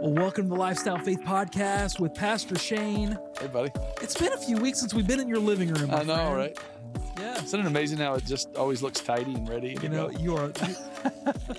[0.00, 3.18] Well, welcome to the Lifestyle Faith Podcast with Pastor Shane.
[3.40, 3.70] Hey, buddy.
[4.02, 5.90] It's been a few weeks since we've been in your living room.
[5.90, 6.36] I know, friend.
[6.36, 6.58] right?
[7.18, 7.42] Yeah.
[7.42, 9.76] Isn't it amazing how it just always looks tidy and ready?
[9.82, 10.52] You know, you are.
[10.66, 10.76] You,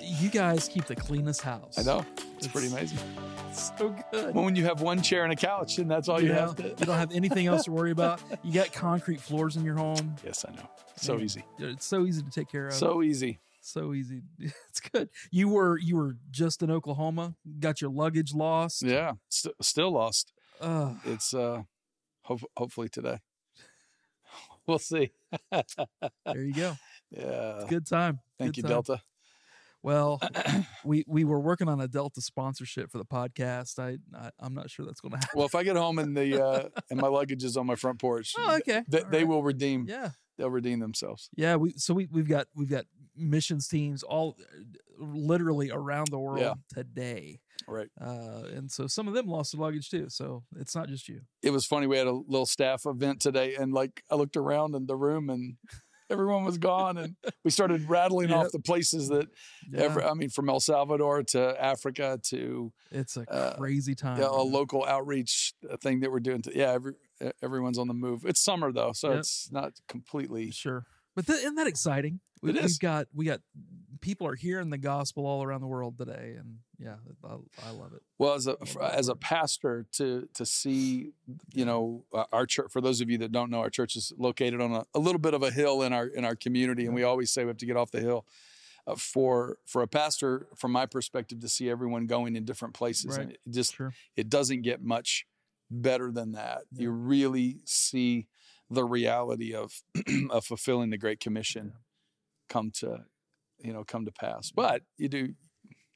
[0.02, 1.78] you guys keep the cleanest house.
[1.78, 2.04] I know.
[2.36, 2.98] It's pretty amazing.
[3.50, 4.34] So good.
[4.36, 6.68] When you have one chair and a couch, and that's all you, know, have to.
[6.68, 8.20] you don't have anything else to worry about.
[8.44, 10.14] You got concrete floors in your home.
[10.24, 10.68] Yes, I know.
[10.96, 11.24] So Yeah.
[11.24, 11.44] easy.
[11.58, 12.74] It's so easy to take care of.
[12.74, 13.40] So easy.
[13.72, 14.22] So easy.
[14.68, 15.08] It's good.
[15.30, 17.34] You were you were just in Oklahoma.
[17.60, 18.82] Got your luggage lost.
[18.82, 19.12] Yeah.
[19.28, 20.32] St- still lost.
[20.60, 20.96] Ugh.
[21.04, 21.62] It's uh,
[22.22, 23.18] hope- hopefully today.
[24.66, 25.12] We'll see.
[25.50, 26.74] there you go.
[27.10, 27.64] Yeah.
[27.70, 28.18] Good time.
[28.38, 28.70] Thank Good you, time.
[28.72, 29.00] Delta.
[29.82, 30.20] Well,
[30.84, 33.78] we we were working on a Delta sponsorship for the podcast.
[33.78, 35.30] I, I I'm not sure that's going to happen.
[35.34, 37.98] Well, if I get home and the uh, and my luggage is on my front
[37.98, 38.82] porch, Oh, okay.
[38.90, 39.26] th- they right.
[39.28, 39.86] will redeem.
[39.88, 41.30] Yeah, They'll redeem themselves.
[41.34, 41.56] yeah.
[41.56, 42.84] We so we we've got we've got
[43.18, 44.36] missions teams all
[44.98, 46.54] literally around the world Yeah.
[46.74, 47.88] today, Right.
[48.00, 50.08] uh, and so some of them lost their luggage too.
[50.08, 51.20] So it's not just you.
[51.42, 51.86] it was funny.
[51.86, 55.30] We had a little staff event today, and like I looked around in the room,
[55.30, 55.56] and
[56.10, 58.38] everyone was gone, and we started rattling Yep.
[58.38, 59.28] off the places that.
[59.70, 64.18] Yeah, Every, I mean, from El Salvador to Africa to it's a uh, crazy time.
[64.18, 66.42] yeah, a local outreach uh, thing that we're doing.
[66.42, 66.94] To, yeah, every,
[67.42, 68.24] everyone's on the move.
[68.24, 69.18] It's summer though, so Yep.
[69.20, 70.50] it's not completely.
[70.50, 70.86] Sure,
[71.18, 72.20] but th- isn't that exciting?
[72.42, 73.40] We, We've got we got
[74.00, 77.34] people are hearing the gospel all around the world today, and yeah, I,
[77.66, 78.02] I love it.
[78.18, 81.10] Well, as a as a pastor, to to see,
[81.52, 82.70] you know, uh, our church.
[82.70, 85.18] For those of you that don't know, our church is located on a, a little
[85.18, 87.56] bit of a hill in our in our community, and we always say we have
[87.56, 88.24] to get off the hill.
[88.86, 93.16] Uh, for for a pastor, from my perspective, to see everyone going in different places,
[93.16, 93.92] and it just Sure.
[94.16, 95.26] it doesn't get much
[95.70, 96.62] better than that.
[96.72, 98.28] You really see
[98.70, 99.82] the reality of
[100.30, 101.72] of fulfilling the Great Commission
[102.48, 103.04] come to,
[103.60, 104.50] you know, come to pass.
[104.50, 105.34] But you do,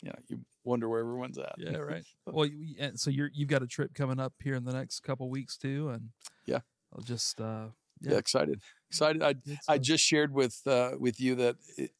[0.02, 1.54] you know, you wonder where everyone's at.
[1.58, 2.04] Yeah, right.
[2.26, 5.00] well, you, and so you're you've got a trip coming up here in the next
[5.00, 6.10] couple weeks too, and
[6.46, 6.60] Yeah.
[6.94, 7.68] I'll just uh,
[8.00, 9.22] yeah, excited, excited.
[9.22, 9.34] I
[9.68, 11.92] I just shared with uh, with you that it,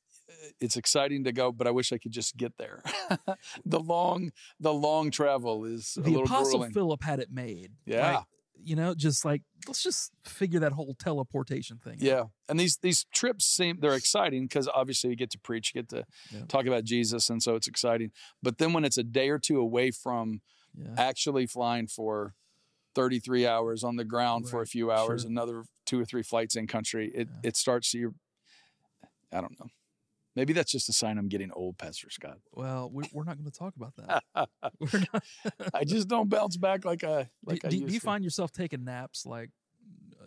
[0.61, 2.83] it's exciting to go, but I wish I could just get there.
[3.65, 6.73] the long the long travel is a the apostle grueling.
[6.73, 7.73] Philip had it made.
[7.87, 8.17] Yeah.
[8.17, 8.25] Like,
[8.65, 11.95] you know, just like let's just figure that whole teleportation thing.
[11.95, 12.03] out.
[12.03, 15.83] Yeah, and these these trips seem they're exciting because obviously you get to preach, you
[15.83, 16.45] get to Yeah.
[16.47, 18.11] talk about Jesus, and so it's exciting.
[18.43, 20.41] But then when it's a day or two away from
[20.75, 22.35] yeah, actually flying for
[22.95, 25.31] 33 hours on the ground for a few hours, sure.
[25.31, 27.49] another two or three flights in country, it Yeah.
[27.51, 28.15] it starts to you.
[29.33, 29.69] I don't know.
[30.35, 32.39] Maybe that's just a sign I'm getting old, Pastor Scott.
[32.53, 34.23] Well, we, we're not going to talk about that.
[34.81, 35.23] we're not.
[35.75, 38.01] I just don't bounce back like I like do, I do- you to.
[38.01, 39.51] find yourself taking naps like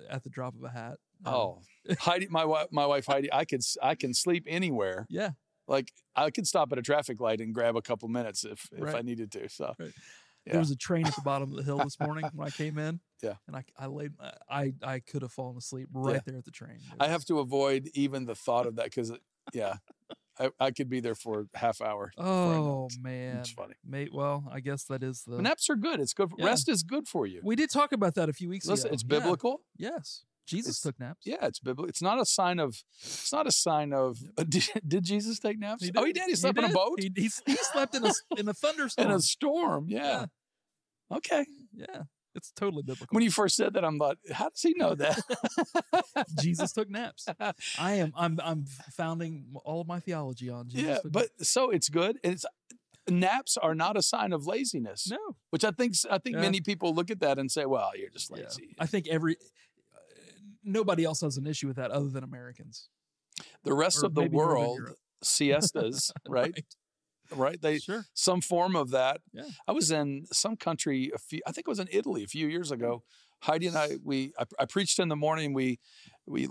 [0.09, 0.97] at the drop of a hat?
[1.25, 1.61] Um, Oh,
[1.99, 5.07] Heidi, my wife, my wife Heidi, I could I can sleep anywhere.
[5.09, 5.31] yeah.
[5.67, 8.93] like I could stop at a traffic light and grab a couple minutes if if
[8.93, 9.49] I needed to.
[9.49, 9.91] So Right.
[10.45, 10.51] Yeah.
[10.53, 12.77] There was a train at the bottom of the hill this morning when I came
[12.77, 12.99] in.
[13.23, 13.35] Yeah.
[13.47, 14.11] and I I laid
[14.47, 16.21] I I could have fallen asleep right Yeah.
[16.27, 16.75] there at the train.
[16.75, 19.11] It I have to avoid even the thought of that because
[19.53, 19.77] yeah,
[20.39, 22.11] I, I could be there for a half hour.
[22.15, 23.01] before I know Oh it.
[23.01, 23.75] man, it's funny.
[23.85, 24.09] mate.
[24.13, 25.41] Well, I guess that is the.
[25.41, 25.99] Naps are good.
[25.99, 26.29] It's good.
[26.29, 26.45] For, Yeah.
[26.47, 27.41] Rest is good for you.
[27.43, 28.93] we did talk about that a few weeks Listen, ago.
[28.93, 29.19] it's Yeah.
[29.19, 29.61] biblical.
[29.77, 31.25] Yes, Jesus It's- took naps.
[31.25, 31.87] Yeah, it's biblical.
[31.89, 32.75] It's not a sign of.
[33.01, 34.17] It's not a sign of.
[34.49, 35.89] Did, did Jesus take naps?
[35.95, 36.23] oh, he did.
[36.27, 39.07] He slept in a boat He, he, he slept in a in a thunderstorm.
[39.09, 39.85] in a storm.
[39.87, 40.25] Yeah.
[41.11, 41.45] Okay.
[41.73, 42.03] yeah,
[42.35, 43.07] it's totally biblical.
[43.15, 45.19] When you first said that, I'm like, how does he know that?
[46.39, 47.25] Jesus took naps.
[47.79, 48.13] I am.
[48.15, 48.39] I'm.
[48.43, 50.85] I'm founding all of my theology on Jesus.
[50.87, 52.19] yeah, but so it's good.
[52.23, 52.45] It's
[53.09, 55.09] naps are not a sign of laziness.
[55.09, 55.35] no.
[55.51, 56.41] Which I think I think Yeah.
[56.41, 58.43] many people look at that and say, "Well, you're just Yeah.
[58.43, 59.35] lazy." I think every
[59.93, 59.97] uh,
[60.63, 62.89] nobody else has an issue with that other than Americans.
[63.63, 64.79] The rest Or of the world
[65.23, 66.53] siestas, right?
[66.55, 66.65] right?
[67.61, 68.05] They sure.
[68.13, 69.21] some form of that.
[69.33, 69.43] Yeah.
[69.67, 71.41] I was in some country a few.
[71.47, 73.03] I think it was in Italy a few years ago.
[73.41, 75.53] Heidi and I we I, I preached in the morning.
[75.53, 75.79] We
[76.25, 76.47] we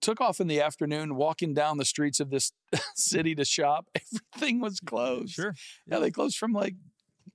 [0.00, 2.52] took off in the afternoon, walking down the streets of this
[2.94, 3.86] city to shop.
[4.34, 5.32] Everything was closed.
[5.32, 5.54] Sure.
[5.86, 6.74] Yeah, they closed from like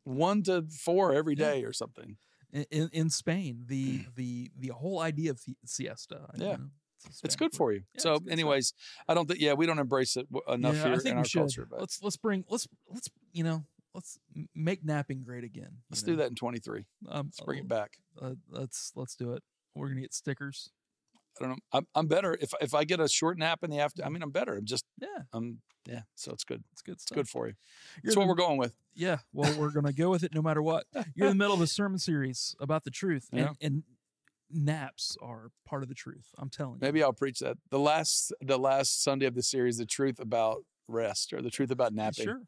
[0.03, 1.67] one to four every day Yeah.
[1.67, 2.17] or something.
[2.51, 4.15] In, in, in Spain, the mm.
[4.15, 6.27] the the whole idea of siesta.
[6.37, 6.55] you Yeah.
[6.57, 6.69] know,
[7.07, 7.83] a It's good for you.
[7.95, 8.31] Yeah, so, it's good stuff.
[8.33, 8.73] anyways,
[9.07, 9.39] I don't think.
[9.39, 11.39] Yeah, we don't embrace it w- enough Yeah, here in our should.
[11.39, 11.67] culture.
[11.69, 13.63] But let's let's bring let's let's you know
[13.93, 14.17] let's
[14.53, 15.77] make napping great again.
[15.89, 16.13] let's know?
[16.13, 16.85] do that in 23.
[17.09, 17.97] Um, Let's bring uh, it back.
[18.21, 19.43] Uh, let's let's do it.
[19.73, 20.69] We're gonna get stickers.
[21.37, 21.57] I don't know.
[21.73, 24.05] I'm, I'm better if if I get a short nap in the after.
[24.05, 24.55] I mean, I'm better.
[24.55, 26.01] I'm just Yeah, um yeah.
[26.15, 26.63] So it's good.
[26.71, 27.53] it's good It's good for you.
[28.03, 28.73] You're That's what we're going with.
[28.95, 30.85] Yeah, well, we're gonna go with it no matter what.
[31.13, 33.83] You're in the middle of a sermon series about the truth, and, and
[34.51, 36.27] naps are part of the truth.
[36.37, 36.79] I'm telling you.
[36.81, 40.63] Maybe I'll preach that the last the last Sunday of the series, the truth about
[40.87, 42.25] rest or the truth about napping.
[42.25, 42.41] Sure.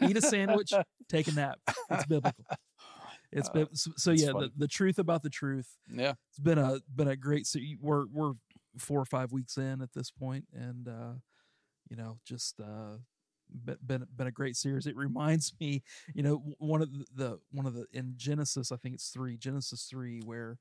[0.00, 0.72] eat a sandwich,
[1.08, 1.58] take a nap.
[1.90, 2.44] It's biblical.
[3.36, 5.76] It's Uh, bib- so, so yeah, the, the truth about the truth.
[5.92, 6.12] Yeah.
[6.30, 7.48] It's been a been a great.
[7.48, 8.34] So we're we're
[8.78, 11.14] four or five weeks in at this point, and uh,
[11.90, 12.98] you know, just uh,
[13.52, 14.86] been been been a great series.
[14.86, 15.82] It reminds me,
[16.14, 19.36] you know, one of the, the one of the in Genesis, I think it's three,
[19.36, 20.58] Genesis three, where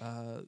[0.00, 0.42] uh,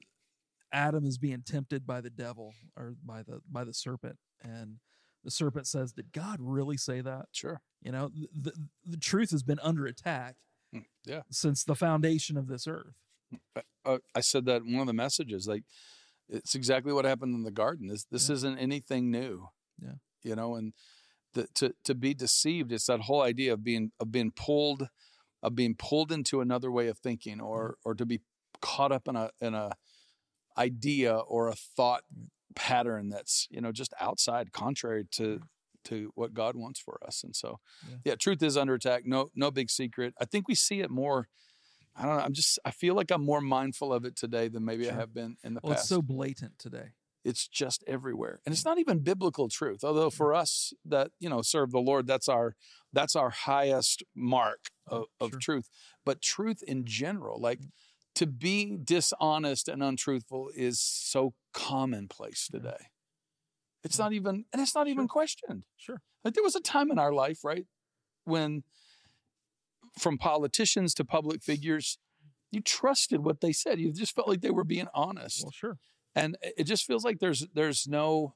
[0.71, 4.77] Adam is being tempted by the devil or by the by the serpent, and
[5.23, 7.61] the serpent says, "Did God really say that?" Sure.
[7.81, 8.53] You know, th- the
[8.85, 10.35] the truth has been under attack
[10.73, 11.21] Mm, Yeah.
[11.31, 12.95] since the foundation of this earth.
[13.85, 15.47] uh, I said that in one of the messages.
[15.47, 15.63] Like,
[16.27, 17.87] it's exactly what happened in the garden.
[17.87, 18.35] This this Yeah.
[18.35, 19.47] isn't anything new.
[19.81, 19.95] Yeah.
[20.23, 20.73] You know, and
[21.33, 24.89] the, to to be deceived, it's that whole idea of being of being pulled,
[25.43, 28.21] of being pulled into another way of thinking, or or to be
[28.69, 29.67] caught up in a in a
[30.57, 32.03] idea or a thought
[32.55, 35.41] pattern that's you know just outside, contrary to
[35.85, 37.23] to what God wants for us.
[37.23, 37.97] And so, Yeah.
[38.05, 39.03] yeah, truth is under attack.
[39.05, 40.13] No no big secret.
[40.19, 41.27] I think we see it more.
[41.95, 42.23] I don't know.
[42.23, 42.59] I'm just.
[42.65, 45.53] I feel like I'm more mindful of it today than maybe I have been in
[45.53, 45.83] the Well, past.
[45.85, 46.89] it's so blatant today.
[47.23, 49.81] it's just everywhere, and it's not even biblical truth.
[49.83, 52.55] Although for us that you know serve the Lord, that's our
[52.91, 55.39] that's our highest mark of, of Sure.
[55.39, 55.69] truth.
[56.05, 57.69] But truth in general, like mm.
[58.15, 62.87] To be dishonest and untruthful, is so commonplace today.
[63.83, 65.07] It's not even, and it's not even Sure.
[65.09, 65.63] questioned.
[65.77, 66.01] Sure.
[66.23, 67.67] Like there was a time in our life, right,
[68.23, 68.63] when
[69.99, 71.97] from politicians to public figures,
[72.51, 73.79] you trusted what they said.
[73.79, 75.77] You just felt like they were being honest, Well, sure.
[76.15, 78.35] and it just feels like there's there's no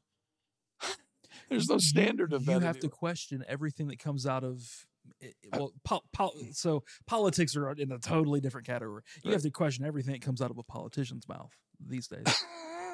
[1.49, 2.57] there's no You- standard of value.
[2.57, 2.65] you that.
[2.67, 4.85] have to question everything that comes out of
[5.21, 6.55] i- i- uh, well pol- pol- mm.
[6.55, 10.41] so politics are in a totally different category you have to question everything that comes
[10.41, 11.51] out of a politician's mouth
[11.87, 12.23] these days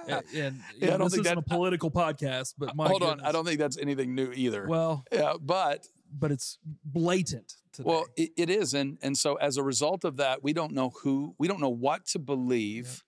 [0.07, 3.21] A- and, Yeah, I don't this think isn't a political podcast but my Hold on,
[3.21, 4.67] I don't think that's anything new either.
[4.67, 5.87] well yeah, but
[6.17, 7.89] but it's blatant today.
[7.89, 10.91] well, it, it is, and and so as a result of that, we don't know
[11.01, 13.03] who, we don't know what to believe.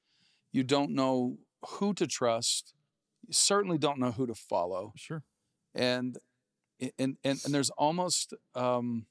[0.52, 2.74] You don't know who to trust.
[3.28, 4.92] You certainly don't know who to follow.
[4.98, 5.24] sure
[5.76, 6.18] and
[6.80, 9.06] and and, and there's almost um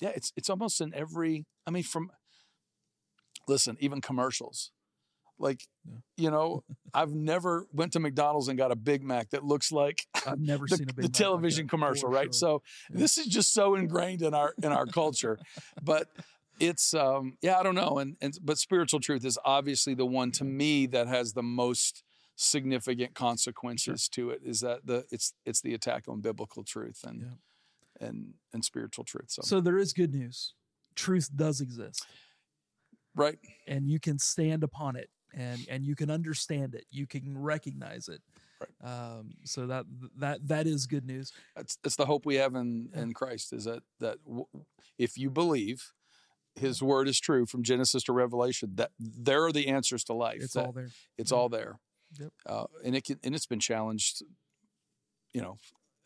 [0.00, 2.10] yeah it's it's almost in every i mean from
[3.48, 4.70] listen even commercials
[5.38, 5.96] like Yeah.
[6.16, 6.62] you know
[6.92, 10.66] i've never went to mcdonald's and got a big mac that looks like i've never
[10.68, 12.60] the, seen a big the Mac television that, commercial right sure.
[12.60, 13.00] so Yeah.
[13.00, 15.38] this is just so ingrained in our in our culture
[15.82, 16.08] but
[16.58, 20.30] it's um yeah i don't know and and but spiritual truth is obviously the one
[20.32, 22.04] to me that has the most
[22.42, 27.36] significant consequences to it is that the it's it's the attack on biblical truth and
[28.00, 30.54] and and spiritual truth so, so there is good news.
[30.96, 32.06] Truth does exist.
[33.14, 33.38] Right.
[33.66, 36.86] And you can stand upon it and and you can understand it.
[36.90, 38.22] You can recognize it.
[38.60, 38.90] Right.
[39.18, 39.84] um so that
[40.18, 41.32] that that is good news.
[41.56, 43.02] That's that's the hope we have in Yeah.
[43.02, 44.46] in christ is that that w-
[44.98, 45.92] if you believe
[46.56, 50.42] his word is true from genesis to revelation that there are the answers to life
[50.42, 50.88] it's all there.
[51.16, 51.36] it's Yeah.
[51.38, 51.78] all there
[52.18, 52.32] Yep.
[52.46, 54.22] uh, and it can and it's been challenged
[55.32, 55.58] you know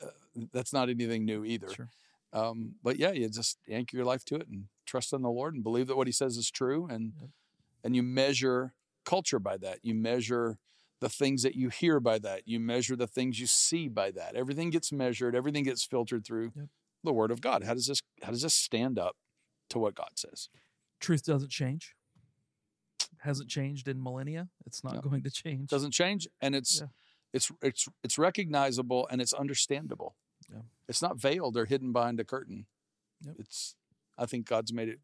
[0.02, 0.08] uh,
[0.52, 1.68] that's not anything new either.
[1.68, 1.88] Sure.
[2.32, 5.54] Um, but yeah you just anchor your life to it and trust in the lord
[5.54, 6.86] and believe that what he says is true.
[6.90, 7.30] And Yep.
[7.84, 8.74] and you measure
[9.04, 9.78] culture by that.
[9.82, 10.58] You measure
[11.00, 12.42] the things that you hear by that.
[12.46, 14.34] You measure the things you see by that.
[14.34, 15.34] Everything gets measured.
[15.36, 16.66] Everything gets filtered through Yep.
[17.04, 17.62] the word of god.
[17.64, 19.16] How does this how does this stand up
[19.70, 20.48] to what god says?
[21.00, 21.94] Truth doesn't change
[23.24, 25.00] hasn't changed in millennia it's not No.
[25.00, 26.86] going to change doesn't change and it's Yeah.
[27.32, 30.16] it's it's it's recognizable and it's understandable
[30.50, 30.62] Yeah.
[30.88, 32.66] it's not veiled or hidden behind a curtain
[33.22, 33.36] Yep.
[33.38, 33.74] it's
[34.18, 35.00] i think god's made it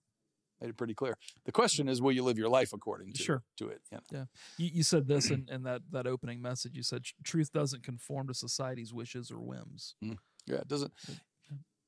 [0.61, 3.43] made it pretty clear the question is will you live your life according to Sure.
[3.57, 3.81] to it
[4.13, 4.25] yeah
[4.59, 8.27] you, you said this in, in that that opening message you said truth doesn't conform
[8.29, 10.19] to society's wishes or whims mm.
[10.47, 11.15] yeah it doesn't Yeah.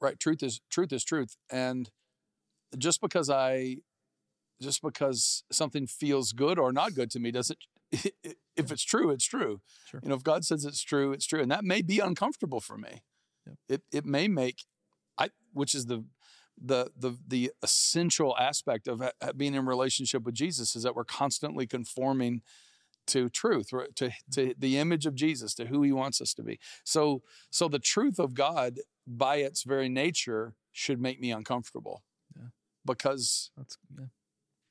[0.01, 1.91] right truth is truth is truth and
[2.79, 3.77] just because i
[4.63, 7.59] just because something feels good or not good to me doesn't
[7.93, 10.01] if it's true it's true Sure.
[10.03, 12.79] you know if god says it's true it's true and that may be uncomfortable for
[12.79, 13.03] me
[13.47, 13.57] Yep.
[13.69, 14.59] it it may make
[15.19, 16.05] i which is the
[16.57, 21.05] the the the essential aspect of ha- being in relationship with jesus is that we're
[21.05, 22.43] constantly conforming
[23.07, 24.09] to truth to to
[24.43, 24.51] mm-hmm.
[24.61, 28.21] the image of jesus to who he wants us to be so so the truth
[28.21, 28.79] of god
[29.09, 32.05] by its very nature should make me uncomfortable
[32.37, 32.49] Yeah.
[32.87, 34.07] because that's yeah.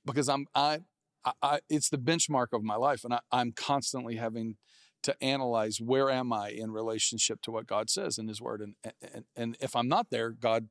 [0.06, 0.80] Because I'm I,
[1.26, 4.58] I, I it's the benchmark of my life, and I, I'm constantly having
[5.04, 8.76] to analyze where am I in relationship to what God says in His Word, and
[9.14, 10.70] and and if I'm not there, God,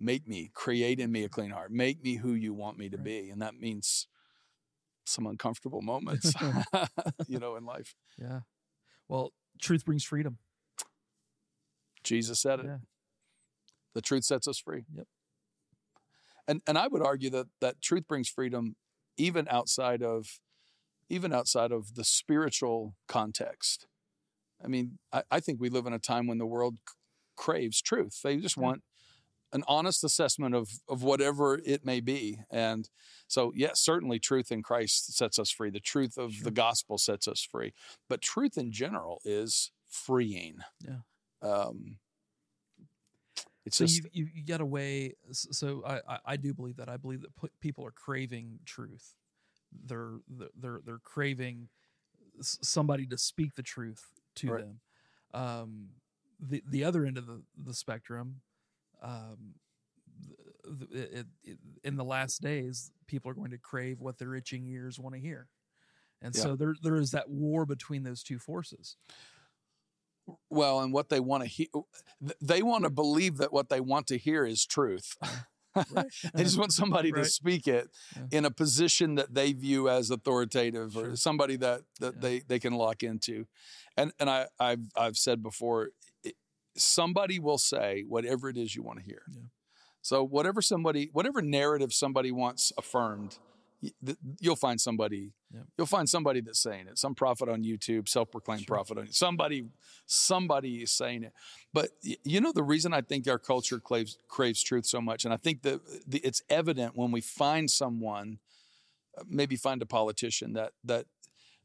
[0.00, 2.96] make me, create in me a clean heart, make me who you want me to
[2.96, 3.04] Right.
[3.04, 4.06] be, and that means
[5.06, 6.34] some uncomfortable moments,
[7.28, 7.94] you know, in life.
[8.18, 8.40] yeah
[9.08, 10.38] well truth brings freedom
[12.04, 12.66] Jesus said it.
[12.66, 12.76] Yeah.
[13.94, 14.84] The truth sets us free.
[14.94, 15.06] Yep.
[16.48, 18.74] And and I would argue that that truth brings freedom
[19.16, 20.40] even outside of
[21.10, 23.86] even outside of the spiritual context.
[24.62, 26.94] I mean, I, I think we live in a time when the world c-
[27.36, 28.20] craves truth.
[28.24, 28.82] They just want
[29.52, 32.40] an honest assessment of of whatever it may be.
[32.50, 32.88] And
[33.28, 35.70] so, yes, certainly truth in Christ sets us free.
[35.70, 36.44] The truth of Sure.
[36.44, 37.72] the gospel sets us free.
[38.08, 40.58] But truth in general is freeing.
[40.84, 41.00] Yeah.
[41.40, 41.98] Um,
[43.68, 45.14] it's so just you, you get away.
[45.30, 46.88] So I, I I do believe that.
[46.88, 49.14] I believe that people are craving truth.
[49.86, 50.18] They're
[50.60, 51.68] they're they're, craving
[52.40, 54.02] somebody to speak the truth
[54.36, 54.64] to Right.
[54.64, 54.80] them.
[55.34, 55.88] Um,
[56.40, 58.40] the the other end of the the spectrum,
[59.02, 59.54] um,
[60.92, 64.98] it, it, in the last days, people are going to crave what their itching ears
[64.98, 65.48] want to hear,
[66.22, 66.42] and Yeah.
[66.42, 68.96] so there there is that war between those two forces.
[70.50, 71.66] Well, and what they want to hear,
[72.40, 75.16] they want to believe that what they want to hear is truth.
[75.92, 76.06] Right.
[76.34, 78.38] they just want somebody to speak it Yeah.
[78.38, 82.20] in a position that they view as authoritative or somebody that that Yeah.
[82.20, 83.46] they they can lock into.
[83.96, 85.90] And and I I've I've said before
[86.24, 86.34] it,
[86.76, 89.22] somebody will say whatever it is you want to hear.
[89.30, 89.42] Yeah.
[90.02, 93.38] So whatever somebody whatever narrative somebody wants affirmed
[94.40, 95.60] you'll find somebody Yeah.
[95.76, 98.74] you'll find somebody that's saying it some prophet on youtube self-proclaimed Sure.
[98.76, 99.64] prophet on somebody
[100.06, 101.32] somebody is saying it
[101.72, 101.90] but
[102.24, 105.36] you know the reason i think our culture craves, craves truth so much and i
[105.36, 105.80] think that
[106.10, 108.38] it's evident when we find someone
[109.16, 111.06] uh, maybe find a politician that that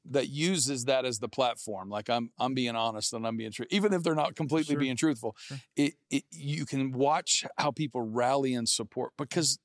[0.06, 3.66] that uses that as the platform like i'm i'm being honest and i'm being true
[3.72, 4.80] even if they're not completely Sure.
[4.82, 5.58] being truthful Sure.
[5.78, 9.60] it, it you can watch how people rally and support because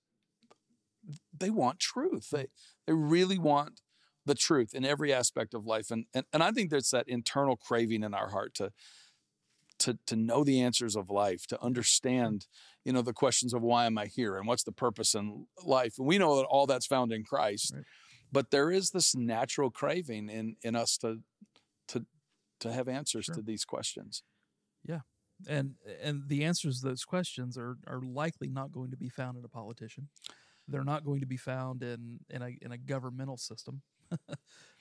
[1.37, 2.38] they want truth mm.
[2.38, 2.47] they
[2.87, 3.81] they really want
[4.27, 7.57] the truth in every aspect of life and and, and i think there's that internal
[7.57, 8.71] craving in our heart to
[9.79, 11.67] to to know the answers of life to mm-hmm.
[11.67, 12.47] understand
[12.85, 15.95] you know the questions of why am i here and what's the purpose in life
[15.99, 17.85] and we know that all that's found in christ Right.
[18.31, 21.21] but there is this natural craving in in us to
[21.88, 22.07] to
[22.61, 23.37] to have answers Sure.
[23.37, 24.23] to these questions
[24.85, 25.00] Yeah.
[25.49, 29.38] and and the answers to those questions are are likely not going to be found
[29.38, 30.09] in a politician.
[30.68, 33.82] They're not going to be found in in a in a governmental system.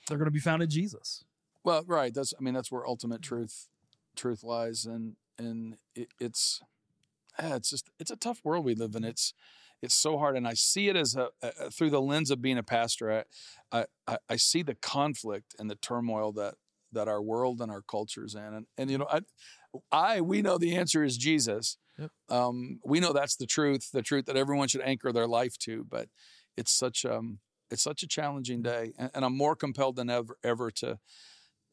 [0.08, 1.24] They're going to be found in Jesus.
[1.64, 2.12] Well, right.
[2.14, 3.68] That's I mean that's where ultimate truth
[4.16, 6.60] truth lies, and and it, it's
[7.38, 9.04] ah, it's just it's a tough world we live in.
[9.04, 9.32] It's
[9.80, 12.58] it's so hard, and I see it as a, a through the lens of being
[12.58, 13.24] a pastor.
[13.72, 16.54] I, I I see the conflict and the turmoil that
[16.92, 19.20] that our world and our culture's in, and and you know I
[19.92, 21.78] I we know the answer is Jesus.
[21.98, 22.10] Yep.
[22.28, 25.84] Um, we know that's the truth, the truth that everyone should anchor their life to.
[25.88, 26.08] But
[26.56, 27.38] it's such um
[27.70, 30.98] it's such a challenging day, and, and I'm more compelled than ever ever to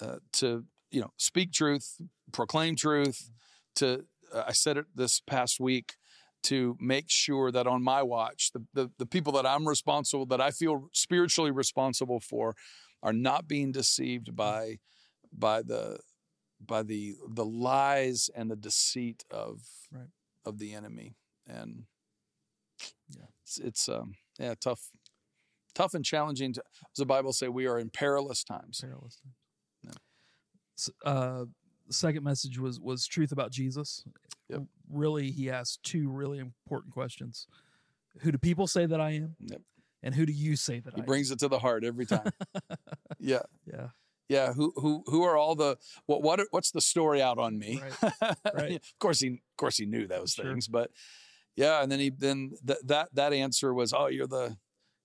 [0.02, 2.02] uh, to you know speak truth,
[2.32, 3.30] proclaim truth.
[3.76, 5.96] To uh, I said it this past week
[6.44, 10.42] to make sure that on my watch, the, the the people that I'm responsible, that
[10.42, 12.56] I feel spiritually responsible for,
[13.04, 14.80] are not being deceived by
[15.32, 16.00] by the
[16.60, 20.10] by the the lies and the deceit of Right.
[20.46, 21.16] of the enemy
[21.48, 21.86] and
[23.10, 23.26] Yeah.
[23.44, 24.90] it's, it's um yeah tough
[25.74, 29.36] tough and challenging to, as the bible say we are in perilous times Perilous times.
[29.84, 29.92] Yeah.
[30.78, 31.46] S- Uh,
[31.88, 34.04] the second message was was truth about Jesus.
[34.50, 34.64] Yep.
[34.90, 37.48] Really, he asked two really important questions:
[38.22, 39.36] Who do people say that I am?
[39.40, 39.62] Yep.
[40.04, 40.98] And who do you say that I am?
[40.98, 42.30] he I brings it to the heart every time
[43.20, 43.44] yeah?
[43.66, 43.90] Yeah.
[44.30, 47.82] Yeah who who who are all the what what what's the story out on me
[47.82, 48.38] Right.
[48.54, 48.72] Right.
[48.76, 50.46] of course he of course he knew those Sure.
[50.46, 50.92] things but
[51.56, 54.58] yeah and then he then th- that that answer was oh you're the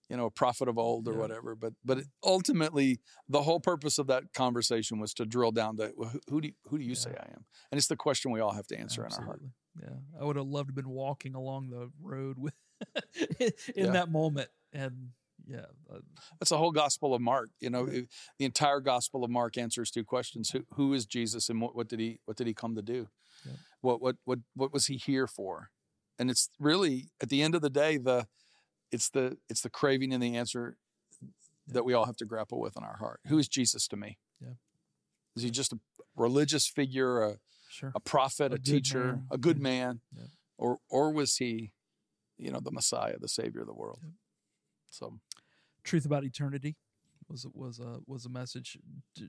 [0.09, 1.19] you know a prophet of old or Yeah.
[1.19, 5.77] whatever but but it, ultimately the whole purpose of that conversation was to drill down
[5.77, 7.97] to well, who, who do you, who do you say I am and it's the
[7.97, 9.43] question we all have to answer in our heart
[9.81, 9.89] Yeah,
[10.21, 12.55] I would have loved to have been walking along the road with
[13.39, 13.91] in Yeah.
[13.93, 15.11] that moment, and
[15.51, 15.99] yeah, uh,
[16.39, 17.51] That's the whole Gospel of Mark.
[17.61, 21.49] You know, it- the entire Gospel of Mark answers two questions: Who, who is Jesus,
[21.51, 23.09] and what, what did he what did he come to do?
[23.47, 23.57] Yep.
[23.81, 25.71] What what what what was he here for?
[26.19, 28.27] And it's really at the end of the day the
[28.93, 30.77] it's the it's the craving and the answer
[31.67, 33.21] that we all have to grapple with in our heart.
[33.27, 34.19] Who is Jesus to me?
[34.41, 34.55] Yeah.
[35.37, 35.79] Is he just a
[36.17, 37.39] religious figure, a,
[37.71, 37.93] sure.
[37.95, 39.27] a prophet, A a, teacher, man.
[39.31, 39.63] a good Yeah.
[39.63, 40.25] man, Yeah.
[40.59, 41.73] or or was he,
[42.37, 44.01] you know, the Messiah, the Savior of the world?
[44.91, 45.21] So
[45.85, 46.77] Truth about eternity
[47.29, 48.79] was was a was a message,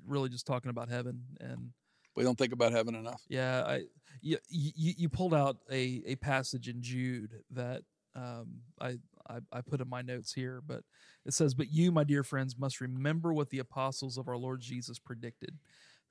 [0.05, 1.71] really just talking about heaven and
[2.15, 3.21] we don't think about heaven enough.
[3.29, 3.83] yeah, I
[4.21, 7.83] you you, you pulled out a a passage in Jude that
[8.15, 8.97] um I,
[9.29, 10.83] I I put in my notes here, but
[11.25, 14.61] it says, "But you, my dear friends, must remember what the apostles of our Lord
[14.61, 15.57] Jesus predicted."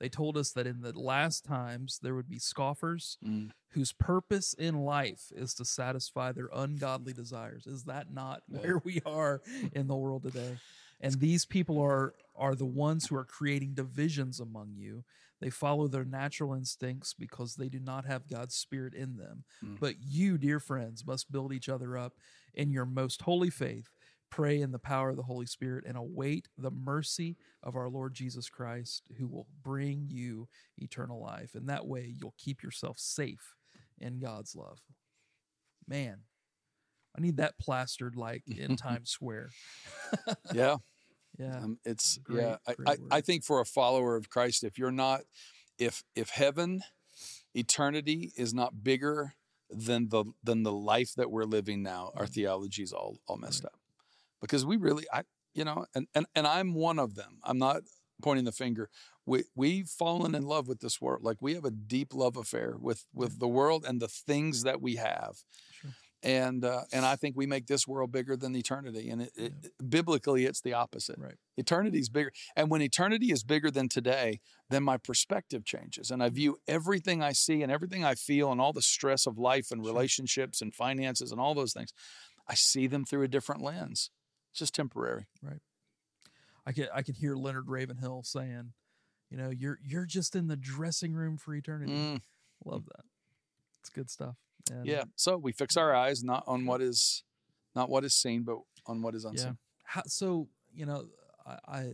[0.01, 3.51] They told us that in the last times there would be scoffers Mm.
[3.69, 7.67] whose purpose in life is to satisfy their ungodly desires.
[7.67, 8.57] Is that not Yeah.
[8.61, 9.43] where we are
[9.73, 10.57] in the world today?
[10.99, 15.03] And these people are are the ones who are creating divisions among you.
[15.39, 19.43] They follow their natural instincts because they do not have God's spirit in them.
[19.63, 19.79] Mm.
[19.79, 22.17] But you, dear friends, must build each other up
[22.55, 23.91] in your most holy faith.
[24.31, 28.13] Pray in the power of the Holy Spirit and await the mercy of our Lord
[28.15, 30.47] Jesus Christ, who will bring you
[30.77, 31.53] eternal life.
[31.53, 33.55] And that way you'll keep yourself safe
[33.99, 34.79] in God's love.
[35.87, 36.21] Man,
[37.17, 39.49] I need that plastered like in Times Square.
[40.53, 40.77] Yeah.
[41.37, 41.57] Yeah.
[41.57, 42.57] Um, it's Great, yeah.
[42.67, 43.25] I, great I, I word.
[43.25, 45.21] think for a follower of Christ, if you're not,
[45.77, 46.81] if if heaven,
[47.53, 49.33] eternity is not bigger
[49.69, 52.33] than the than the life that we're living now, our Mhm.
[52.33, 53.73] theology's all all messed Right.
[53.73, 53.80] up.
[54.41, 57.39] Because we really, I you know, and and and I'm one of them.
[57.43, 57.83] I'm not
[58.21, 58.89] pointing the finger.
[59.25, 61.23] We we've fallen in love with this world.
[61.23, 64.81] Like we have a deep love affair with with the world and the things that
[64.81, 65.95] we have Sure.
[66.23, 69.09] and uh, and I think we make this world bigger than eternity.
[69.09, 71.17] And it, it, biblically, it's the opposite.
[71.17, 71.35] Right.
[71.57, 76.21] Eternity is bigger, and when eternity is bigger than today, then my perspective changes, and
[76.23, 79.71] I view everything I see and everything I feel and all the stress of life
[79.71, 79.93] and Sure.
[79.93, 81.91] relationships and finances and all those things.
[82.47, 84.11] I see them through a different lens.
[84.51, 85.25] It's just temporary.
[85.41, 85.61] Right.
[86.65, 88.73] I could I could hear Leonard Ravenhill saying,
[89.29, 91.91] you know, you're you're just in the dressing room for eternity.
[91.93, 92.21] Mm,
[92.65, 93.05] Love that.
[93.79, 94.35] It's good stuff.
[94.69, 95.05] And yeah.
[95.15, 97.23] So we fix our eyes not on what is,
[97.75, 99.29] not what is seen, but on what is Yeah.
[99.31, 99.57] unseen.
[99.85, 101.05] How, so you know,
[101.45, 101.93] I, I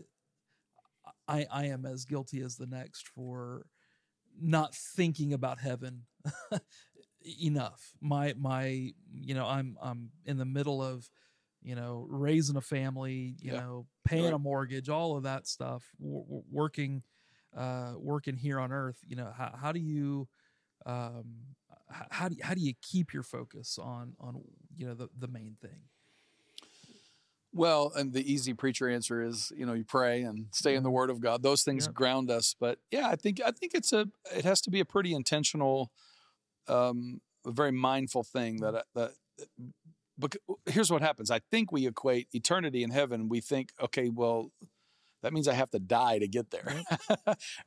[1.28, 3.66] I I am as guilty as the next for
[4.40, 6.04] not thinking about heaven
[7.42, 7.94] enough.
[8.02, 11.10] My my you know, I'm I'm in the middle of
[11.68, 13.60] you know raising a family, you Yeah.
[13.62, 14.34] know, paying Right.
[14.34, 17.04] a mortgage, all of that stuff, w- w- working
[17.56, 20.28] uh working here on earth, you know, how how do you
[20.86, 21.26] um
[22.12, 24.42] how do you, how do you keep your focus on on
[24.78, 25.82] you know the the main thing?
[27.54, 30.92] Well, and the easy preacher answer is, you know, you pray and stay in the
[30.92, 31.42] Word of God.
[31.42, 31.92] Those things Yeah.
[31.94, 32.56] ground us.
[32.60, 35.92] But yeah, I think I think it's a it has to be a pretty intentional,
[36.68, 39.14] um, a very mindful thing that that.
[40.18, 41.30] But here's what happens.
[41.32, 43.30] I think we equate eternity in heaven.
[43.30, 44.52] We think, okay, well,
[45.24, 46.84] that means I have to die to get there,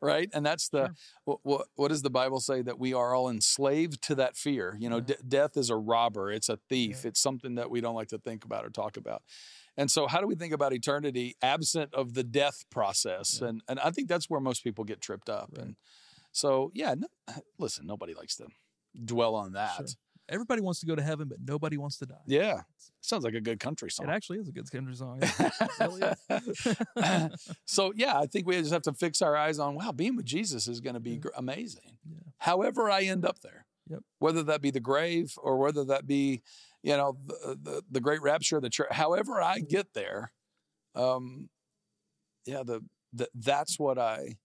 [0.01, 0.29] right?
[0.35, 0.93] And that's the
[1.27, 1.39] Sure.
[1.43, 4.77] what, what does the Bible say that we are all enslaved to that fear?
[4.81, 5.03] You know, Yeah.
[5.17, 6.31] de- death is a robber.
[6.31, 7.01] It's a thief.
[7.03, 7.09] Yeah.
[7.09, 9.23] It's something that we don't like to think about or talk about.
[9.77, 13.39] And so, how do we think about eternity absent of the death process?
[13.41, 13.49] Yeah.
[13.49, 15.51] And and I think that's where most people get tripped up.
[15.57, 15.67] Right.
[15.67, 15.77] And
[16.33, 17.09] so, yeah, no,
[17.59, 18.47] listen, nobody likes to
[19.05, 19.77] dwell on that.
[19.77, 19.87] Sure.
[20.31, 22.15] Everybody wants to go to heaven, but nobody wants to die.
[22.27, 22.61] Yeah,
[23.01, 24.09] sounds like a good country song.
[24.09, 25.21] It actually is a good country song.
[27.67, 30.25] So yeah, I think we just have to fix our eyes on wow, being with
[30.27, 31.17] Jesus is going to be Yeah.
[31.19, 31.99] gr- amazing.
[32.09, 32.19] Yeah.
[32.39, 34.01] However, I end up there, Yep.
[34.19, 36.43] whether that be the grave or whether that be,
[36.83, 38.89] you know, the the, the great rapture of the church.
[38.93, 40.33] However, I get there,
[40.95, 41.49] um,
[42.47, 42.81] yeah, the,
[43.13, 44.39] the that's what I.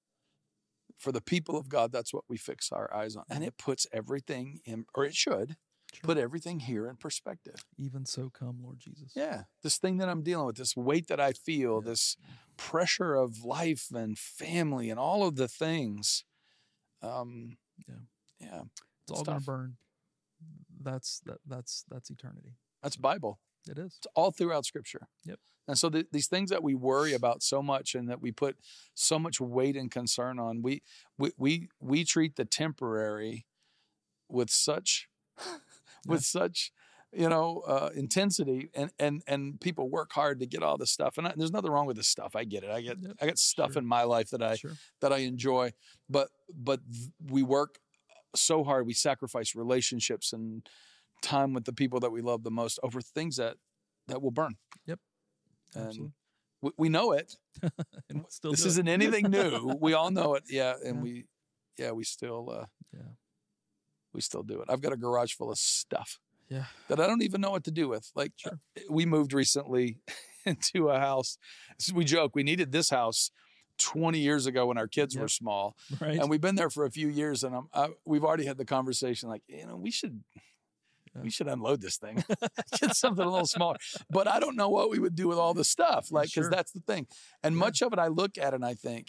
[0.98, 3.86] For the people of God, that's what we fix our eyes on, and it puts
[3.91, 5.58] everything in, or it should
[5.95, 6.08] Sure.
[6.08, 7.65] put everything here in perspective.
[7.77, 9.12] Even so, come, Lord Jesus.
[9.15, 11.89] Yeah, this thing that I'm dealing with, this weight that I feel, Yeah.
[11.91, 12.17] this
[12.58, 16.23] pressure of life and family and all of the things.
[17.01, 17.95] Um, Yeah.
[18.39, 18.62] yeah,
[19.03, 19.77] it's all going to burn.
[20.81, 21.39] That's that.
[21.45, 22.58] That's that's eternity.
[22.84, 23.39] that's Bible.
[23.67, 23.95] It is.
[23.97, 25.08] It's all throughout Scripture.
[25.23, 25.39] Yep.
[25.67, 28.58] And so th- these things that we worry about so much and that we put
[28.93, 30.84] so much weight and concern on, we
[31.17, 33.47] we we, we treat the temporary
[34.29, 35.08] with such
[36.06, 36.72] with such
[37.13, 41.18] you know uh, intensity and and and people work hard to get all this stuff
[41.18, 43.26] and I, there's nothing wrong with this stuff i get it i get Yep, i
[43.26, 43.82] got stuff sure.
[43.82, 44.74] in my life that i Sure.
[45.02, 45.72] that i enjoy
[46.10, 46.82] but but
[47.30, 47.80] we work
[48.36, 50.68] so hard we sacrifice relationships and
[51.22, 53.56] time with the people that we love the most over things that
[54.08, 55.00] that will burn yep
[55.74, 56.13] and Absolutely.
[56.62, 57.36] we, we know it
[58.10, 58.72] And we'll still this do it.
[58.72, 61.02] isn't anything new we all know it yeah and Yeah.
[61.02, 61.26] we
[61.78, 63.00] yeah we still uh Yeah.
[64.15, 66.65] We still do it i've got a garage full of stuff Yeah.
[66.89, 68.06] that I don't even know what to do with.
[68.15, 68.60] Like, Sure.
[68.78, 69.97] Uh, we moved recently
[70.45, 71.38] into a house.
[71.93, 73.32] We joke we needed this house
[73.80, 76.19] 20 years ago when our kids were small, Right.
[76.19, 77.43] and we've been there for a few years.
[77.43, 80.23] And I'm, I, we've already had the conversation like, you know, we should.
[81.15, 81.21] Yeah.
[81.23, 82.23] We should unload this thing,
[82.80, 83.78] get something a little smaller.
[84.10, 86.51] But I don't know what we would do with all the stuff, like because Sure.
[86.51, 87.08] that's the thing.
[87.43, 87.60] And Yeah.
[87.65, 89.06] much of it, I look at and I think,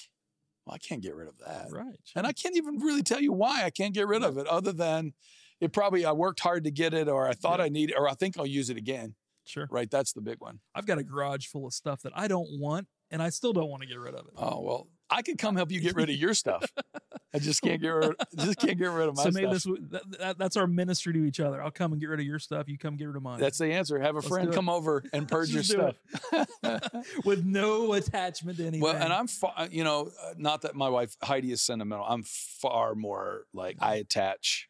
[0.66, 1.68] well, I can't get rid of that.
[1.70, 1.96] right.
[2.14, 4.72] And I can't even really tell you why I can't get rid of it, other
[4.72, 5.12] than
[5.60, 7.66] it probably I worked hard to get it, or I thought Yeah.
[7.66, 9.14] I need, it, or I think I'll use it again.
[9.46, 9.68] sure.
[9.70, 10.58] Right, that's the big one.
[10.74, 13.70] I've got a garage full of stuff that I don't want, and I still don't
[13.70, 14.32] want to get rid of it.
[14.36, 16.64] Oh well, I could come help you get rid of your stuff.
[17.36, 18.14] I just can't get rid.
[18.38, 19.34] Just can't get rid of my so stuff.
[19.42, 21.62] maybe this that, that, that's our ministry to each other.
[21.62, 22.68] I'll come and get rid of your stuff.
[22.68, 23.38] You come get rid of mine.
[23.40, 23.98] That's the answer.
[23.98, 25.94] Have a Let's friend come over and purge your stuff.
[27.24, 28.80] with no attachment to anything.
[28.80, 32.04] Well, and I'm, fa- you know, uh, not that my wife Heidi is sentimental.
[32.08, 34.68] I'm far more like I attach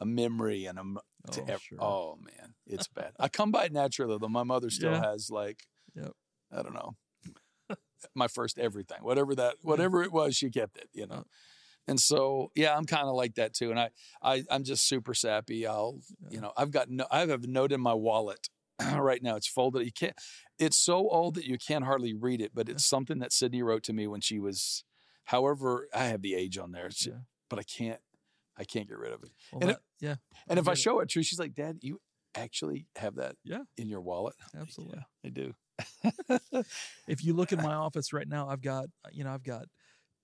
[0.00, 0.98] a memory and a m-
[1.32, 1.78] to Oh, ev- sure.
[1.82, 3.12] oh man, it's bad.
[3.18, 4.28] I come by it naturally though.
[4.28, 5.10] My mother still Yeah.
[5.10, 6.12] has like, Yep.
[6.52, 6.96] I don't know,
[8.14, 11.24] my first everything, whatever that, whatever it was, she kept it, you know.
[11.88, 13.70] And so, yeah, I'm kind of like that too.
[13.70, 13.90] And I,
[14.22, 15.66] I, I'm just super sappy.
[15.66, 18.48] I'll, you know, I've got, no, I have a note in my wallet
[18.94, 19.36] right now.
[19.36, 19.84] It's folded.
[19.84, 20.14] You can't.
[20.58, 23.82] It's so old that you can't hardly read it, but it's something that Sydney wrote
[23.84, 24.84] to me when she was,
[25.24, 27.12] however, I have the age on there, Yeah.
[27.48, 28.00] but I can't,
[28.56, 29.30] I can't get rid of it.
[29.52, 30.16] Well, and that- yeah,
[30.48, 30.82] And if I get it.
[30.82, 32.00] show it to her, she's like, "Dad, you
[32.34, 33.62] actually have that Yeah.
[33.76, 34.98] in your wallet?" I'm like, absolutely.
[34.98, 35.54] "Yeah, I do.
[37.08, 39.66] If you look in my office right now, I've got uh, you know I've got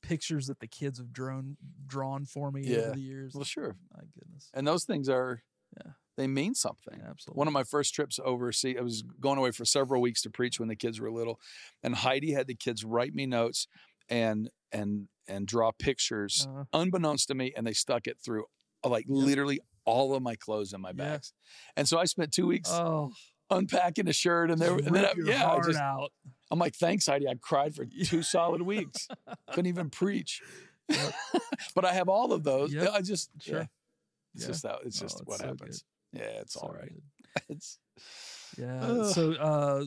[0.09, 2.77] pictures that the kids have drawn drawn for me Yeah.
[2.79, 3.35] over the years.
[3.35, 3.77] well, sure.
[3.93, 4.51] My goodness.
[4.55, 5.43] And those things are,
[5.77, 5.93] Yeah.
[6.17, 7.01] they mean something.
[7.01, 7.39] Absolutely.
[7.39, 10.59] One of my first trips overseas, I was going away for several weeks to preach
[10.61, 11.41] when the kids were little,
[11.83, 13.67] and Heidi had the kids write me notes
[14.09, 18.45] and and and draw pictures, Uh, unbeknownst to me, and they stuck it through
[18.85, 20.95] uh, like literally all of my clothes in my Yeah.
[20.95, 21.33] bags.
[21.77, 23.13] And so I spent two weeks oh,
[23.51, 26.13] unpacking a shirt, and there, and then I, yeah, I just, out.
[26.51, 27.27] I'm like, thanks, Heidi.
[27.29, 29.09] I cried for two solid weeks.
[29.51, 30.43] Couldn't even preach.
[30.89, 31.15] Yep.
[31.75, 32.73] but I have all of those.
[32.73, 32.91] Yep.
[32.93, 33.59] I just Sure.
[33.61, 33.67] yeah,
[34.35, 34.49] it's Yeah.
[34.49, 35.85] just how it's Oh, just it's what so happens.
[36.13, 36.93] Yeah, it's all So right.
[36.93, 37.03] good.
[37.49, 37.79] It's
[38.59, 38.81] Yeah.
[38.83, 39.13] Ugh.
[39.15, 39.85] So uh,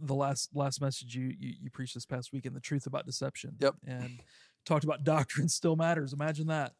[0.00, 3.06] the last last message you, you you preached this past week weekend, the truth about
[3.06, 3.56] deception.
[3.60, 3.74] Yep.
[3.86, 4.20] And
[4.64, 6.12] talked about doctrine still matters.
[6.12, 6.72] Imagine that.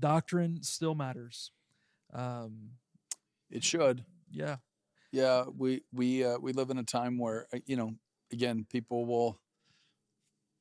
[0.00, 1.52] Doctrine still matters.
[2.12, 2.70] Um,
[3.50, 4.04] it should.
[4.30, 4.56] yeah.
[5.12, 7.94] Yeah, we we uh, we live in a time where uh, you know
[8.32, 9.38] again people will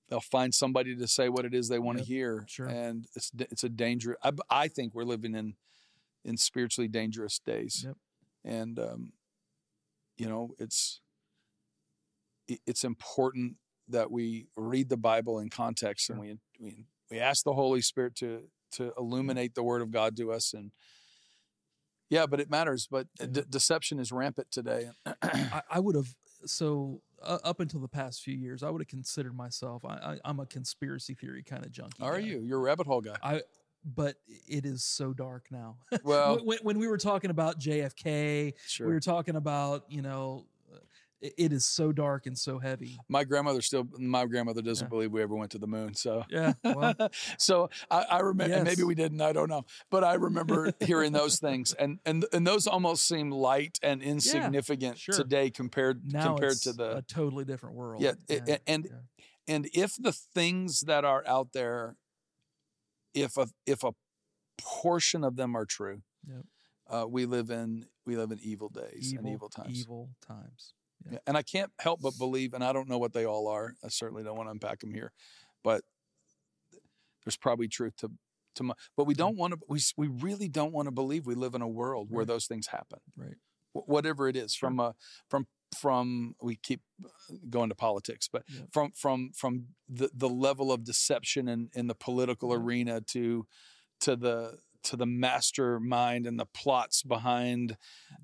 [0.10, 2.68] they'll find somebody to say what it is they want to Yep, hear, sure.
[2.68, 4.18] and it's it's a danger.
[4.24, 5.56] I, I, think we're living in
[6.24, 7.98] in spiritually dangerous days, Yep.
[8.44, 9.14] and um,
[10.18, 11.02] you know it's
[12.48, 13.56] it's important
[13.88, 18.16] that we read the Bible in context and we we we ask the Holy Spirit
[18.18, 20.72] to to illuminate the Word of God to us and.
[22.08, 22.88] Yeah, but it matters.
[22.90, 23.26] But Yeah.
[23.26, 24.92] de- deception is rampant today.
[25.24, 26.14] I, I would have
[26.46, 29.84] so uh, up until the past few years, I would have considered myself.
[29.86, 32.02] I, I, I'm a conspiracy theory kind of junkie.
[32.02, 32.26] Are guy.
[32.26, 32.40] you?
[32.40, 33.16] You're a rabbit hole guy.
[33.24, 33.42] I.
[33.88, 34.16] But
[34.48, 35.78] it is so dark now.
[36.04, 38.88] Well, when, when we were talking about JFK, sure.
[38.88, 40.46] we were talking about you know,
[41.38, 42.98] it, is so dark and so heavy.
[43.10, 43.88] my grandmother still.
[43.98, 44.90] My grandmother doesn't Yeah.
[44.90, 45.94] believe we ever went to the moon.
[45.96, 46.24] So.
[46.30, 46.54] Yeah.
[46.64, 46.94] Well,
[47.38, 48.64] so I, I remember.
[48.64, 49.22] Maybe we didn't.
[49.22, 49.66] I don't know.
[49.90, 54.98] But I remember hearing those things, and and and those almost seem light and insignificant
[54.98, 55.16] sure.
[55.16, 58.02] today compared now compared to the a totally different world.
[58.02, 58.98] Yeah, a- and- yeah.
[59.48, 61.96] and if the things that are out there,
[63.14, 63.92] if a if a
[64.60, 66.46] portion of them are true, Yep.
[66.90, 69.80] uh, we live in we live in evil days and evil times.
[69.82, 70.74] Evil times.
[71.06, 71.12] Yeah.
[71.14, 73.76] Yeah, and I can't help but believe, and I don't know what they all are.
[73.84, 75.12] I certainly don't want to unpack them here,
[75.64, 75.84] but
[77.24, 78.12] there's probably truth to
[78.56, 78.64] to.
[78.64, 79.60] My, but we don't want to.
[79.68, 82.28] We we really don't want to believe we live in a world where Right.
[82.28, 83.36] those things happen, Right.
[83.74, 84.56] wh- whatever it is.
[84.56, 84.96] From a
[85.30, 87.10] from from we keep uh,
[87.50, 88.70] going to politics, but Yep.
[88.72, 92.60] from from from the the level of deception in in the political Yep.
[92.62, 93.46] arena to
[94.02, 97.78] to the to the mastermind and the plots behind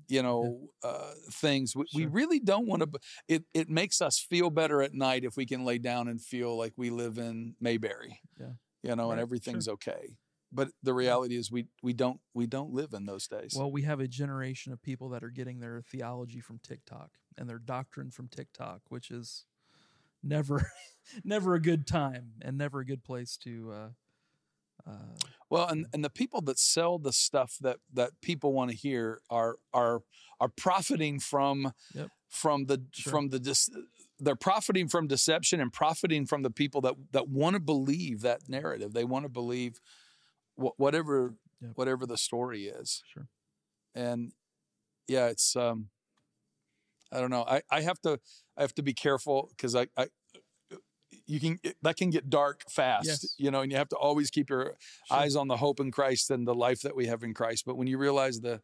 [0.08, 2.98] you know uh, things we, we really don't want to
[3.28, 6.56] it it makes us feel better at night if we can lay down and feel
[6.56, 8.46] like we live in mayberry Yeah.
[8.82, 9.22] you know and sure.
[9.22, 10.16] everything's okay
[10.52, 13.82] but the reality is we we don't we don't live in those days Well, we
[13.82, 18.10] have a generation of people that are getting their theology from TikTok and their doctrine
[18.10, 19.46] from TikTok, which is
[20.22, 20.70] never,
[21.24, 23.72] never a good time and never a good place to.
[23.72, 23.88] Uh,
[24.90, 25.14] uh,
[25.52, 29.20] Well, and, and the people that sell the stuff that that people want to hear
[29.28, 30.00] are are
[30.40, 32.08] are profiting from Yep.
[32.30, 33.10] from the Sure.
[33.10, 33.68] from the dis,
[34.18, 38.48] they're profiting from deception and profiting from the people that that want to believe that
[38.48, 38.94] narrative.
[38.94, 39.78] They want to believe
[40.56, 41.72] wh- whatever Yep.
[41.74, 43.02] whatever the story is.
[43.12, 43.28] sure.
[43.94, 44.32] And
[45.06, 45.90] yeah, it's um
[47.12, 47.44] I don't know.
[47.46, 48.18] I I have to
[48.56, 50.06] I have to be careful because I I
[51.26, 53.34] you can that can get dark fast, Yes.
[53.38, 54.76] you know, and you have to always keep your
[55.08, 55.16] Sure.
[55.18, 57.64] eyes on the hope in Christ and the life that we have in Christ.
[57.66, 58.60] But when you realize the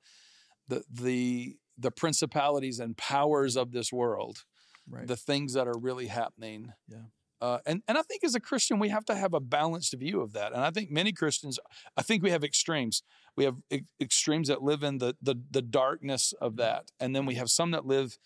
[0.68, 4.44] the the the principalities and powers of this world,
[4.88, 5.07] Right.
[5.07, 6.73] the things that are really happening.
[6.88, 7.03] Yeah.
[7.40, 10.21] Uh, and and I think as a Christian we have to have a balanced view
[10.21, 10.53] of that.
[10.53, 11.59] And I think many Christians,
[11.97, 13.03] I think we have extremes.
[13.37, 17.27] We have e- extremes that live in the the the darkness of that, and then
[17.27, 18.18] we have some that live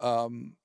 [0.00, 0.56] um,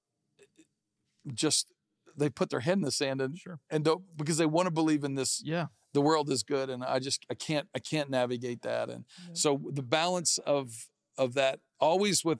[1.34, 1.73] just
[2.16, 3.60] they put their head in the sand and Sure.
[3.70, 5.68] and don't because they want to believe in this Yeah.
[5.94, 9.34] the world is good and i just i can't i can't navigate that and Yeah.
[9.34, 12.40] so the balance of of that always with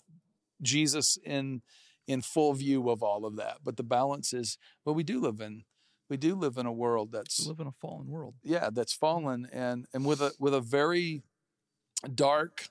[0.62, 1.62] jesus in
[2.08, 5.40] in full view of all of that but the balance is well we do live
[5.42, 5.64] in
[6.10, 8.36] we do live in a world that's We live in a fallen world.
[8.44, 11.24] yeah that's fallen and and with a with a very
[12.14, 12.68] dark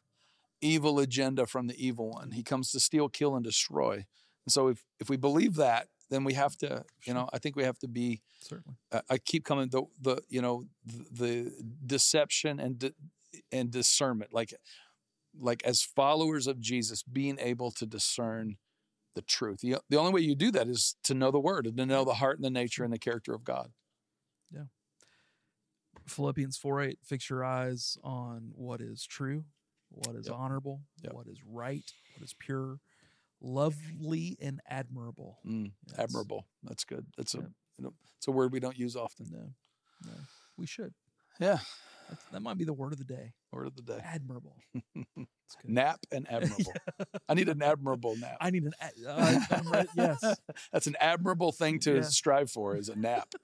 [0.61, 4.69] evil agenda from the evil one he comes to steal kill and destroy and so
[4.69, 7.79] if if we believe that then we have to you know i think we have
[7.79, 8.77] to be Certainly.
[8.93, 12.95] I- I keep coming the the you know the, the deception and di-
[13.51, 14.53] and discernment like
[15.39, 18.59] like as followers of Jesus being able to discern
[19.15, 19.61] the truth.
[19.61, 22.05] The, the only way you do that is to know the word and to know
[22.05, 23.73] the heart and the nature and the character of God.
[24.51, 24.65] Yeah.
[26.07, 29.45] Philippians 4 8, fix your eyes on what is true,
[29.89, 30.37] what is Yep.
[30.37, 31.13] honorable, Yep.
[31.15, 32.79] what is right, what is pure,
[33.43, 35.39] lovely, and admirable.
[35.47, 35.99] Mm, Yes.
[35.99, 36.47] admirable.
[36.63, 37.07] That's good.
[37.17, 37.51] That's a Yep.
[37.79, 39.27] you know, it's a word we don't use often.
[39.31, 39.55] No,
[40.07, 40.13] no,
[40.57, 40.95] we should.
[41.41, 41.59] Yeah.
[42.09, 43.33] That, that might be the word of the day.
[43.53, 44.01] Word of the day.
[44.03, 44.57] Admirable.
[45.55, 45.71] It's good.
[45.71, 46.73] Nap and admirable.
[47.29, 48.39] I need an admirable nap.
[48.41, 48.73] I need an.
[48.81, 50.19] ad- Uh, right- yes,
[50.73, 52.01] That's an admirable thing to Yeah.
[52.03, 53.35] strive for is a nap.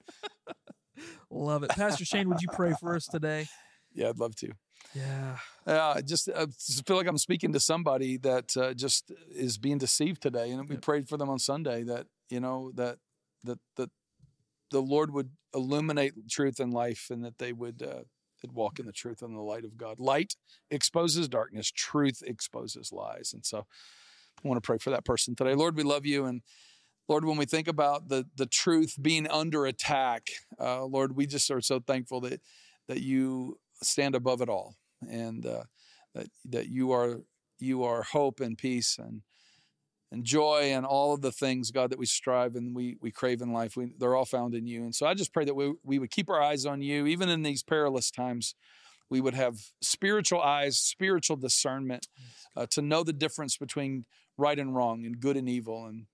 [1.29, 1.69] love it.
[1.69, 3.47] Pastor Shane, would you pray for us today?
[3.93, 4.49] Yeah, I'd love to.
[4.95, 5.37] Yeah.
[5.67, 9.57] Yeah, I just, I just feel like I'm speaking to somebody that uh, just is
[9.57, 10.81] being deceived today, and we Yep.
[10.81, 12.97] prayed for them on Sunday that you know that
[13.43, 13.91] that that
[14.71, 18.03] the Lord would illuminate truth and life, and that they would uh,
[18.51, 19.99] walk in the truth and the light of God.
[19.99, 20.35] Light
[20.71, 23.67] exposes darkness, truth exposes lies, and so
[24.43, 25.53] I want to pray for that person today.
[25.53, 26.41] Lord, we love you, and
[27.07, 31.51] Lord, when we think about the the truth being under attack, uh, Lord, we just
[31.51, 32.41] are so thankful that
[32.87, 34.75] that you stand above it all,
[35.07, 35.63] and uh,
[36.13, 37.21] that that you are
[37.59, 39.21] you are hope and peace and
[40.11, 43.41] and joy and all of the things, God, that we strive and we we crave
[43.41, 43.77] in life.
[43.77, 46.11] We, they're all found in you, and so I just pray that we we would
[46.11, 48.55] keep our eyes on you, even in these perilous times.
[49.09, 52.07] We would have spiritual eyes, spiritual discernment,
[52.55, 54.05] uh, to know the difference between
[54.37, 56.05] right and wrong and good and evil, and,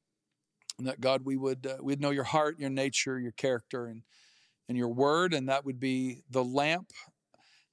[0.77, 4.03] and that God, we would uh, we'd know your heart, your nature, your character, and
[4.67, 6.91] and your word, and that would be the lamp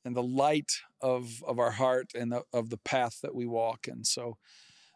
[0.04, 0.72] and the light
[1.02, 3.88] of of our heart and the, of the path that we walk.
[3.88, 4.36] And so,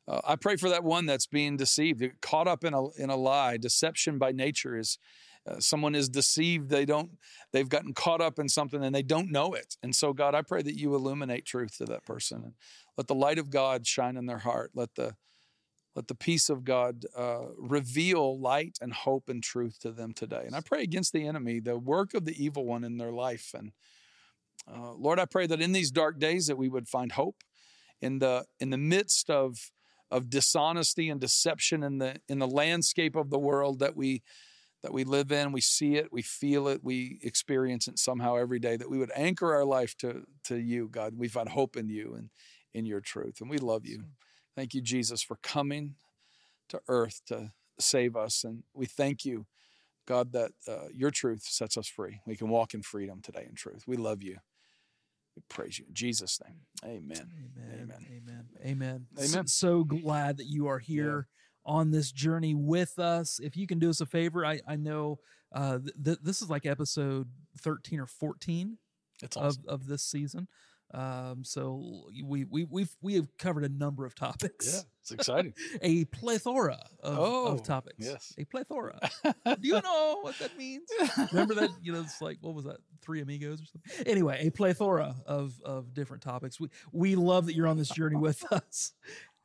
[0.09, 3.17] uh, I pray for that one that's being deceived, caught up in a in a
[3.17, 3.57] lie.
[3.57, 4.99] Deception by nature is
[5.47, 6.71] uh, someone is deceived.
[6.71, 7.11] They don't.
[7.53, 9.77] They've gotten caught up in something and they don't know it.
[9.83, 12.55] And so, God, I pray that you illuminate truth to that person and
[12.97, 14.73] let the light of God shine in their heart.
[14.75, 15.15] Let the
[15.95, 20.43] let the peace of God uh, reveal light and hope and truth to them today.
[20.45, 23.53] And I pray against the enemy, the work of the evil one in their life.
[23.57, 23.73] And
[24.73, 27.43] uh, Lord, I pray that in these dark days that we would find hope
[28.01, 29.71] in the in the midst of
[30.11, 34.23] of dishonesty and deception in the in the landscape of the world that we
[34.83, 35.53] that we live in.
[35.53, 38.77] We see it, we feel it, we experience it somehow every day.
[38.77, 41.15] That we would anchor our life to to you, God.
[41.17, 42.31] We find hope in you and
[42.75, 44.05] in your truth, and we love you.
[44.55, 45.97] Thank you, Jesus, for coming
[46.69, 48.45] to earth to save us.
[48.45, 49.47] And we thank you,
[50.07, 52.21] God, that uh, your truth sets us free.
[52.27, 53.85] We can walk in freedom today in truth.
[53.87, 54.39] We love you.
[55.37, 55.85] We praise you.
[55.87, 56.61] In Jesus' name.
[56.85, 57.31] Amen.
[57.59, 57.81] Amen.
[57.83, 58.07] Amen.
[58.11, 58.45] Amen.
[58.65, 59.07] Amen.
[59.19, 59.47] Amen.
[59.47, 61.29] So, glad that you are here
[61.67, 63.39] on this journey with us.
[63.43, 65.19] If you can do us a favor, I, I know
[65.55, 67.29] uh, th- th- this is like episode
[67.61, 68.79] 13 or 14
[69.37, 69.43] awesome.
[69.45, 70.49] of, of this season.
[70.95, 74.73] Um, so we we we've we have covered a number of topics.
[74.73, 75.53] yeah, it's exciting.
[75.83, 77.97] A plethora of, Oh, of topics.
[77.99, 78.33] yes.
[78.39, 78.99] A plethora.
[79.25, 80.89] do you know what that means?
[81.33, 81.71] Remember that?
[81.83, 82.77] You know, it's like what was that?
[83.03, 84.07] Three amigos or something.
[84.07, 86.61] Anyway, a plethora of of different topics.
[86.61, 88.93] We we love that you're on this journey with us.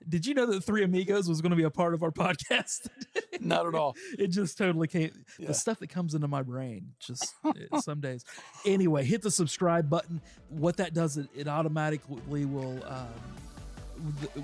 [0.08, 2.88] Did you know that Three Amigos was going to be a part of our podcast?
[3.40, 3.96] Not at all.
[4.18, 5.12] it just totally came.
[5.40, 5.48] Yeah.
[5.48, 7.34] The stuff that comes into my brain, just
[7.82, 8.26] some days.
[8.66, 10.22] Anyway, hit the subscribe button.
[10.50, 12.84] What that does, it, it automatically will.
[12.86, 13.08] Um,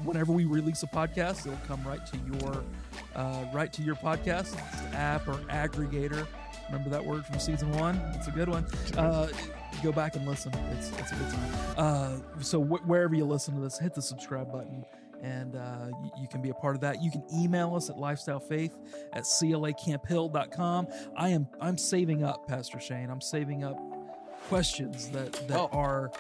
[0.04, 2.64] whenever we release a podcast, it'll come right to your,
[3.16, 4.56] uh, right to your podcast
[4.94, 6.28] app or aggregator.
[6.68, 7.96] Remember that word from season one?
[8.16, 8.66] It's a good one.
[8.98, 9.28] Uh,
[9.82, 10.54] go back and listen.
[10.78, 11.52] It's, it's a good time.
[11.78, 14.86] Uh, so wh- wherever you listen to this, hit the subscribe button
[15.22, 15.88] and uh,
[16.20, 17.02] you, can be a part of that.
[17.02, 18.72] You can email us at lifestylefaith
[19.14, 20.88] at clacamphill.com.
[21.16, 23.10] I am I'm saving up, Pastor Shane.
[23.10, 23.78] I'm saving up
[24.48, 25.70] questions that that Oh.
[25.72, 26.12] are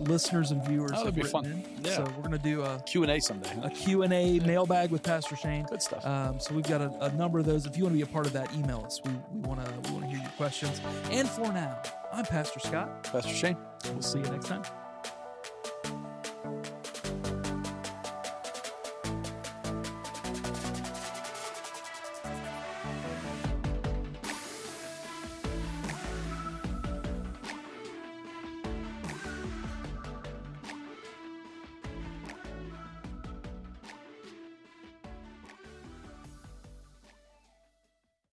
[0.00, 1.44] listeners and viewers Oh, have written fun.
[1.46, 1.64] in.
[1.84, 1.96] Yeah.
[1.96, 3.50] So we're gonna do a, Q and A someday.
[3.54, 3.60] huh?
[3.64, 5.64] a Q&A mailbag with Pastor Shane.
[5.64, 6.04] Good stuff.
[6.04, 7.64] Um, so we've got a, a number of those.
[7.66, 9.00] If you want to be a part of that, email us.
[9.04, 10.80] We we want to we want to hear your questions.
[11.10, 11.80] And for now,
[12.12, 13.04] I'm Pastor Scott.
[13.04, 13.56] Pastor Shane.
[13.92, 14.62] We'll see you next time.